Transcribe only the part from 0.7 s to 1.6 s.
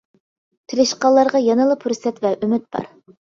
تىرىشقانلارغا